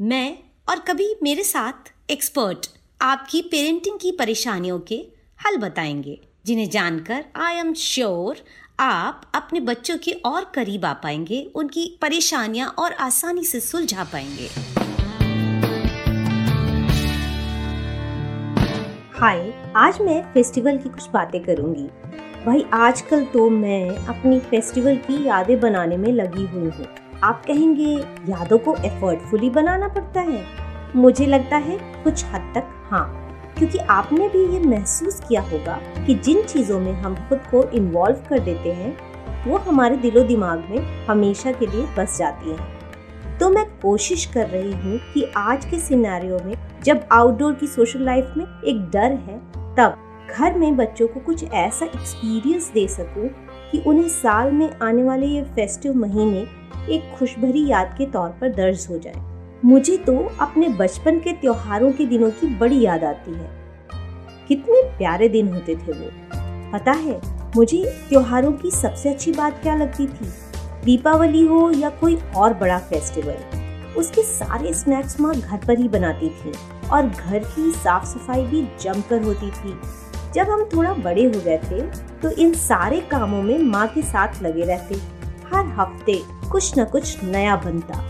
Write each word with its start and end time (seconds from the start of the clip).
मैं 0.00 0.38
और 0.68 0.78
कभी 0.78 1.14
मेरे 1.22 1.42
साथ 1.42 2.10
एक्सपर्ट 2.10 2.66
आपकी 3.02 3.40
पेरेंटिंग 3.42 3.98
की 3.98 4.10
परेशानियों 4.12 4.78
के 4.80 4.94
हल 5.46 5.56
बताएँगे, 5.56 6.18
जिन्हें 6.46 6.68
जानकर 6.70 7.24
आई 7.36 7.54
एम 7.54 7.72
श्योर 7.74 8.36
आप 8.80 9.30
अपने 9.34 9.60
बच्चों 9.60 9.96
के 9.98 10.12
और 10.12 10.52
करीब 10.54 10.84
आ 10.84 10.92
पाएँगे, 10.92 11.42
उनकी 11.54 11.98
परेशानियाँ 12.02 12.68
और 12.68 12.92
आसानी 12.92 13.44
से 13.44 13.60
सुलझा 13.60 14.04
पाएँगे। 14.04 14.48
हाय, 19.18 19.72
आज 19.76 20.00
मैं 20.00 20.22
फेस्टिवल 20.34 20.78
की 20.78 20.88
कुछ 20.88 21.08
बातें 21.10 21.42
करूँगी। 21.44 21.88
भाई, 22.46 22.66
आजकल 22.74 23.24
तो 23.24 23.48
मैं 23.50 23.96
अपनी 23.96 24.40
फेस्टिवल 24.40 24.96
की 24.96 25.26
यादें 25.26 25.60
बनाने 25.60 25.96
में 25.96 26.12
लगी 26.12 26.46
हुई 26.46 26.70
हूँ। 26.70 26.86
आप 27.24 27.44
कहेंगे, 27.46 27.92
यादों 28.28 28.58
को 28.58 28.74
एफर्टफुली 28.76 29.50
बनाना 29.50 29.88
पड़ता 29.88 30.20
है। 30.20 30.44
मुझे 30.96 31.26
लगता 31.26 31.56
है 31.56 31.78
कुछ 32.04 32.24
हद 32.24 32.52
तक 32.54 32.68
हाँ 32.90 33.22
क्योंकि 33.58 33.78
आपने 33.80 34.28
भी 34.28 34.44
ये 34.46 34.60
महसूस 34.60 35.20
किया 35.20 35.40
होगा 35.42 35.78
कि 36.06 36.14
जिन 36.14 36.42
चीज़ों 36.42 36.80
में 36.80 36.92
हम 36.92 37.14
खुद 37.28 37.38
को 37.50 37.62
इन्वॉल्व 37.70 38.16
कर 38.28 38.38
देते 38.38 38.72
हैं, 38.72 38.96
वो 39.46 39.58
हमारे 39.58 39.96
दिलो 39.96 40.22
दिमाग 40.22 40.64
में 40.70 41.06
हमेशा 41.06 41.52
के 41.52 41.66
लिए 41.66 41.86
बस 41.98 42.18
जाती 42.18 42.50
हैं। 42.50 43.38
तो 43.38 43.48
मैं 43.50 43.64
कोशिश 43.80 44.24
कर 44.26 44.48
रही 44.48 44.72
हूँ 44.72 44.98
कि 45.14 45.24
आज 45.36 45.64
के 45.64 45.78
सिनेरियो 45.78 46.38
में 46.44 46.54
जब 46.84 47.06
आउटडोर 47.12 47.54
की 47.54 47.66
सोशल 47.66 48.04
लाइफ 48.04 48.34
में 48.36 48.44
एक 48.44 48.88
डर 48.90 49.12
है, 49.12 49.38
तब 49.76 49.96
घर 50.30 50.58
में 50.58 50.76
बच्चों 50.76 51.08
को 51.08 51.20
कुछ 51.20 51.44
ऐसा 51.44 51.86
एक्सपीरियंस 51.86 52.70
दे 52.74 52.86
सकूँ 52.88 53.28
कि 53.76 53.82
उन्हें 53.86 54.08
साल 54.08 54.52
में 54.52 54.70
आने 54.82 55.02
वाले 55.02 55.26
ये 55.26 55.42
फेस्टिव 55.42 55.94
महीने 55.94 56.38
एक 56.94 57.16
खुशभरी 57.18 57.66
याद 57.66 57.94
के 57.98 58.06
तौर 58.06 58.28
पर 58.28 58.48
दर्ज 58.48 58.86
हो 58.90 58.98
जाए। 58.98 59.14
मुझे 59.64 59.96
तो 59.96 60.36
अपने 60.40 60.68
बचपन 60.68 61.18
के 61.18 61.32
त्योहारों 61.32 61.92
के 61.92 62.06
दिनों 62.06 62.30
की 62.30 62.46
बड़ी 62.46 62.80
याद 62.80 63.04
आती 63.04 63.32
है। 63.34 63.50
कितने 64.48 64.82
प्यारे 64.98 65.28
दिन 65.28 65.48
होते 65.48 65.76
थे 65.76 65.92
वो। 65.92 66.10
पता 66.72 66.92
है, 66.92 67.20
मुझे 67.56 67.84
त्योहारों 68.08 68.52
की 68.52 68.70
सबसे 68.70 69.08
अच्छी 69.08 69.32
बात 69.32 69.62
क्या 69.62 69.76
लगती 69.76 70.06
थी? 70.06 70.32
दीपावली 70.84 71.46
हो 71.46 71.70
या 71.70 71.90
कोई 71.90 72.18
और 72.36 72.54
बड़ा 72.54 72.78
फेस्टिवल 72.78 73.36
उसके 73.96 74.22
सारे 74.22 74.74
स्नैक्स 74.74 75.20
माँ 75.20 75.34
घर 75.34 75.58
पर 75.66 75.78
ही 75.78 75.88
बनाती 75.88 76.28
थी 76.28 76.52
और 76.92 77.06
घर 77.06 77.38
की 77.38 77.72
साफ़ 77.72 78.04
सफ़ाई 78.04 78.42
भी 78.42 78.68
जमकर 78.80 79.22
होती 79.22 79.50
थी। 79.50 79.78
जब 80.34 80.50
हम 80.50 80.64
थोड़ा 80.72 80.92
बड़े 80.94 81.24
हो 81.24 81.40
गए 81.40 81.58
थे 81.60 81.80
तो 82.20 82.30
इन 82.32 82.52
सारे 82.54 83.00
कामों 83.10 83.42
में 83.42 83.58
माँ 83.60 83.86
के 83.88 84.02
साथ 84.02 84.42
लगे 84.42 84.64
रहते। 84.64 84.94
हर 85.46 85.66
हफ़्ते 85.76 86.20
कुछ 86.50 86.78
न 86.78 86.84
कुछ 86.84 87.22
नया 87.24 87.56
बनता, 87.56 88.02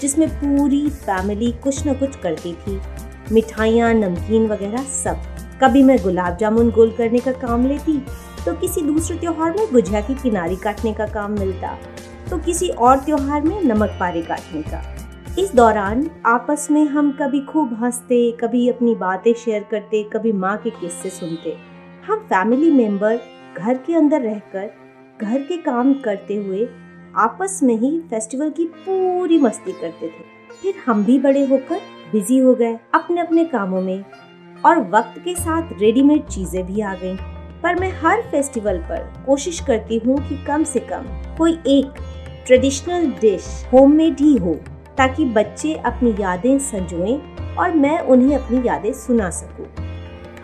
जिसमें 0.00 0.28
पूरी 0.30 0.88
फैमिली 0.90 1.50
कुछ 1.62 1.86
न 1.86 1.94
कुछ 1.94 2.16
करती 2.16 2.52
थी। 2.56 2.80
मिठाइयाँ, 3.32 3.92
नमकीन 3.94 4.46
वगैरह 4.46 4.84
सब। 4.94 5.22
कभी 5.62 5.82
मैं 5.82 5.98
गुलाब 6.02 6.36
जामुन 6.36 6.70
गोल 6.70 6.90
करने 6.90 7.18
का 7.18 7.32
काम 7.32 7.66
लेती 7.66 7.98
तो 8.44 8.52
किसी 8.54 8.82
दूसरे 8.82 9.16
त्योहार 9.18 9.52
में 9.52 9.72
गुजिया 9.72 10.00
की 10.00 10.14
किनारी 10.14 10.56
काटने 10.56 10.92
का 10.92 11.06
काम 11.08 11.32
मिलता 11.32 11.76
तो 12.30 12.38
किसी 12.38 12.68
और 12.68 12.98
त्योहार 12.98 13.42
में 13.42 13.62
नमक 13.64 13.96
पारे 14.00 14.22
काटने 14.22 14.62
का। 14.62 14.82
इस 15.38 15.54
दौरान 15.54 16.10
आपस 16.26 16.66
में 16.70 16.84
हम 16.84 17.10
कभी 17.12 17.40
खूब 17.40 17.74
हँसते, 17.74 18.30
कभी 18.32 18.68
अपनी 18.68 18.94
बातें 18.94 19.32
शेयर 19.34 19.66
करते, 19.70 20.02
कभी 20.02 20.32
माँ 20.32 20.56
के 20.56 20.70
किस्से 20.70 21.10
सुनते। 21.10 21.54
हम 22.06 22.18
फैमिली 22.20 22.70
मेंबर 22.70 23.20
घर 23.56 23.76
के 23.76 23.94
अंदर 23.94 24.20
रहकर, 24.20 24.70
घर 25.22 25.42
के 25.42 25.56
काम 25.56 25.92
करते 25.94 26.36
हुए 26.36 26.68
आपस 27.16 27.60
में 27.62 27.74
ही 27.76 27.90
फेस्टिवल 28.00 28.50
की 28.50 28.64
पूरी 28.64 29.38
मस्ती 29.38 29.72
करते 29.72 30.08
थे। 30.08 30.24
फिर 30.62 30.82
हम 30.86 31.04
भी 31.04 31.18
बड़े 31.18 31.46
होकर 31.46 31.80
बिज़ी 32.12 32.38
हो 32.38 32.54
गए 32.54 32.78
अपने 32.94 33.20
अपने 33.20 33.44
कामों 33.44 33.80
में 33.80 34.04
और 34.64 34.80
वक्त 34.90 35.20
के 35.24 35.34
साथ 35.34 35.72
रेडीमेड 35.80 36.26
चीज़ें 36.26 36.64
भी 36.66 36.80
आ 36.80 36.94
गईं। 36.94 37.16
पर 37.62 37.80
मैं 37.80 37.92
हर 38.00 38.22
फेस्टिवल 38.22 38.78
पर 38.78 39.24
कोशिश 39.26 39.60
करती 39.60 39.98
हूँ 39.98 40.18
कि 40.28 40.44
कम 40.44 40.64
से 40.64 40.80
कम 40.80 41.06
कोई 41.38 41.58
एक 41.68 42.02
ट्रेडिशनल 42.46 43.06
डिश 43.20 43.48
होममेड 43.72 44.20
ही 44.20 44.36
हो। 44.36 44.58
ताकि 45.00 45.24
बच्चे 45.26 45.72
अपनी 45.74 46.10
यादें 46.20 46.58
संजोएँ 46.58 47.14
और 47.58 47.74
मैं 47.74 47.98
उन्हें 48.00 48.36
अपनी 48.36 48.58
यादें 48.66 48.92
सुना 48.94 49.28
सकूँ। 49.30 49.66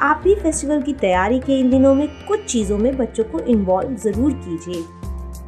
आप 0.00 0.20
भी 0.24 0.34
फेस्टिवल 0.34 0.82
की 0.82 0.92
तैयारी 0.92 1.40
के 1.40 1.58
इन 1.60 1.70
दिनों 1.70 1.94
में 1.94 2.06
कुछ 2.28 2.44
चीज़ों 2.44 2.78
में 2.78 2.96
बच्चों 2.96 3.24
को 3.24 3.40
इन्वॉल्व 3.40 3.94
ज़रूर 3.96 4.32
कीजिए, 4.34 4.82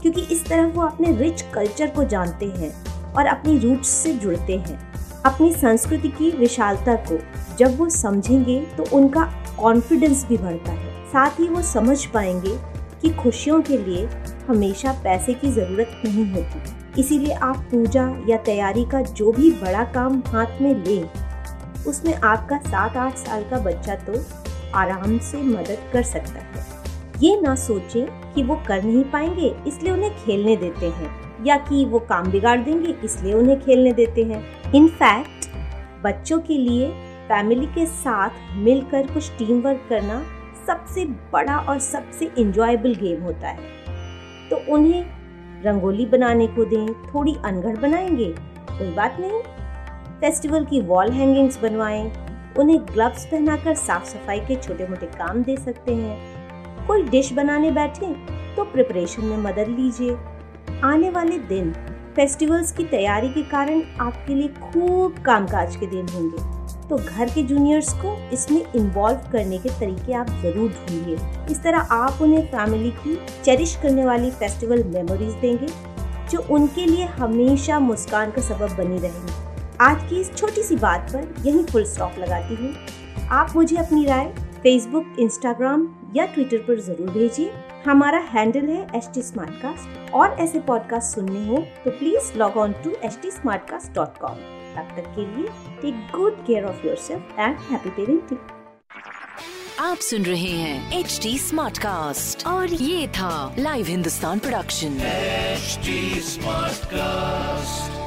क्योंकि 0.02 0.20
इस 0.34 0.44
तरह 0.46 0.66
वो 0.66 0.82
अपने 0.82 1.12
रिच 1.12 1.42
कल्चर 1.54 1.90
को 1.90 2.04
जानते 2.04 2.46
हैं 2.48 2.72
और 3.14 3.26
अपनी 3.26 3.58
रूट्स 3.58 3.88
से 3.88 4.12
जुड़ते 4.14 4.56
हैं 4.58 4.78
अपनी 5.22 5.52
संस्कृति 5.52 6.08
की 6.08 6.30
विशालता 6.30 6.94
को 7.02 7.18
जब 7.58 7.78
वो 7.78 7.88
समझेंगे 7.90 8.60
तो 8.76 8.96
उनका 8.96 9.24
कॉन्फिडेंस 9.58 10.26
भी 10.28 10.38
बढ़ता 10.38 10.72
है 10.72 10.92
साथ 11.06 11.40
ही 11.40 11.48
वो 11.48 11.62
समझ 11.64 12.04
पाएँगे 12.06 12.56
कि 13.02 13.10
खुशियों 13.12 13.60
के 13.62 13.78
लिए 13.78 14.06
हमेशा 14.48 14.92
पैसे 15.04 15.34
की 15.34 15.50
ज़रूरत 15.52 16.00
नहीं 16.04 16.30
होती। 16.32 17.00
इसीलिए 17.00 17.32
आप 17.32 17.56
पूजा 17.70 18.04
या 18.28 18.36
तैयारी 18.36 18.84
का 18.84 19.00
जो 19.02 19.32
भी 19.32 19.50
बड़ा 19.52 19.84
काम 19.84 20.22
हाथ 20.26 20.60
में 20.60 20.74
लें, 20.84 21.08
उसमें 21.86 22.14
आपका 22.14 22.58
सात 22.60 22.96
आठ 22.96 23.16
साल 23.16 23.44
का 23.50 23.58
बच्चा 23.58 23.94
तो 24.06 24.24
आराम 24.74 25.18
से 25.20 25.42
मदद 25.42 25.90
कर 25.92 26.02
सकता 26.02 26.40
है। 26.40 26.66
ये 27.20 27.40
ना 27.40 27.54
सोचें 27.56 28.32
कि 28.34 28.42
वो 28.42 28.56
कर 28.68 28.82
नहीं 28.82 29.04
पाएँगे, 29.04 29.54
इसलिए 29.66 29.92
उन्हें 29.92 30.10
खेलने 30.16 30.56
देते 30.56 30.86
हैं, 30.86 31.10
या 31.44 31.56
कि 31.58 31.84
वो 31.84 31.98
काम 31.98 32.30
बिगाड़ 32.30 32.58
देंगे, 32.60 32.94
इसलिए 33.04 33.34
उन्हें 33.34 33.60
खेलने 33.60 33.92
देते 33.92 34.24
हैं। 34.24 34.72
इनफैक्ट 34.72 35.48
बच्चों 36.04 36.38
के 36.38 36.58
लिए 36.58 36.88
फैमिली 37.28 37.66
के 37.66 37.86
साथ 37.86 38.56
मिलकर 38.56 39.06
कुछ 39.06 39.30
टीम 39.38 39.60
वर्क 39.60 39.86
करना 39.88 40.22
सबसे 40.68 41.04
बड़ा 41.04 41.58
और 41.58 41.78
सबसे 41.78 42.30
इंजॉयबल 42.38 42.94
गेम 42.94 43.22
होता 43.22 43.48
है। 43.48 43.58
तो 44.50 44.56
उन्हें 44.72 45.04
रंगोली 45.62 46.06
बनाने 46.06 46.46
को 46.46 46.64
दें, 46.64 46.92
थोड़ी 46.94 47.36
अनगढ़ 47.44 47.76
बनाएँगे, 47.76 48.34
कोई 48.70 48.90
बात 48.90 49.16
नहीं। 49.20 49.40
फेस्टिवल 50.20 50.64
की 50.64 50.80
वॉल 50.80 51.10
हैंगिंग्स 51.10 51.60
बनवाएँ, 51.62 52.12
उन्हें 52.58 52.80
ग्लव्स 52.80 53.24
पहनाकर 53.26 53.74
साफ़ 53.74 54.04
सफ़ाई 54.04 54.40
के 54.40 54.56
छोटे 54.56 54.86
मोटे 54.88 55.06
काम 55.06 55.42
दे 55.42 55.56
सकते 55.56 55.94
हैं। 55.94 56.86
कोई 56.86 57.02
डिश 57.02 57.32
बनाने 57.32 57.70
बैठे 57.70 58.12
तो 58.56 58.64
प्रिपरेशन 58.64 59.24
में 59.24 59.36
मदद 59.36 59.68
लीजिए। 59.68 60.16
आने 60.84 61.10
वाले 61.10 61.38
दिन 61.38 61.72
फेस्टिवल्स 62.16 62.72
की 62.72 62.84
तैयारी 62.84 63.28
के 63.28 63.42
कारण 63.42 63.82
आपके 64.00 64.34
लिए 64.34 64.48
खूब 64.48 65.18
कामकाज 65.18 65.76
के 65.76 65.86
दिन 65.86 66.08
होंगे। 66.08 66.57
तो 66.90 66.96
घर 66.96 67.30
के 67.30 67.42
जूनियर्स 67.42 67.92
को 67.94 68.16
इसमें 68.32 68.60
इन्वॉल्व 68.76 69.30
करने 69.32 69.58
के 69.58 69.68
तरीके 69.70 70.12
आप 70.12 70.30
ज़रूर 70.42 70.70
ढूंढिए। 70.70 71.16
इस 71.50 71.62
तरह 71.62 71.94
आप 71.94 72.22
उन्हें 72.22 72.46
फैमिली 72.46 72.90
की 72.98 73.18
चेरिश 73.44 73.76
करने 73.82 74.04
वाली 74.04 74.30
फेस्टिवल 74.30 74.84
मेमोरीज 74.84 75.34
देंगे, 75.34 75.68
जो 76.30 76.46
उनके 76.50 76.86
लिए 76.86 77.04
हमेशा 77.04 77.78
मुस्कान 77.80 78.30
का 78.30 78.42
सबब 78.42 78.76
बनी 78.76 78.98
रहेंगी। 78.98 79.32
आज 79.80 80.08
की 80.10 80.20
इस 80.20 80.34
छोटी 80.36 80.62
सी 80.62 80.76
बात 80.76 81.10
पर 81.12 81.34
यही 81.46 81.62
फुल 81.62 81.84
स्टॉप 81.84 82.18
लगाती 82.18 82.54
हूँ। 82.54 82.74
आप 83.30 83.52
मुझे 83.56 83.76
अपनी 83.76 84.04
राय 84.04 84.32
फेसबुक 84.62 85.16
इंस्टाग्राम 85.18 85.88
या 86.16 86.24
ट्विटर 86.26 86.58
पर 86.58 86.80
ज़रूर 86.80 87.10
भेजिए। 87.10 87.52
हमारा 87.84 88.18
हैंडल 88.30 88.68
है 88.68 88.86
एच 88.96 89.08
टी 89.14 90.10
और 90.10 90.36
ऐसे 90.40 90.60
पॉडकास्ट 90.60 91.14
सुनने 91.14 91.46
हो 91.46 91.56
तो 91.84 91.90
please 91.90 92.32
log 92.38 92.56
on 92.56 92.72
to 92.84 92.90
H 93.04 93.18
T 93.22 93.30
तब 94.78 94.94
तक 94.96 95.14
के 95.14 95.26
लिए 95.26 95.48
take 95.82 96.06
good 96.14 96.46
care 96.46 96.64
of 96.64 96.86
your 96.86 96.96
self 97.08 97.34
and 97.38 97.58
happy 97.70 97.90
parenting 97.96 98.56
आप 99.80 99.98
सुन 100.02 100.24
रहे 100.24 100.50
हैं 100.50 100.98
एच 100.98 101.18
डी 101.22 101.36
स्मार्ट 101.38 101.78
कास्ट 101.78 102.46
और 102.46 102.72
ये 102.72 103.06
था 103.18 103.54
live 103.58 103.86
Hindustan 103.86 104.38
production 104.38 104.98
smart 106.24 106.86
Smartcast. 106.88 107.97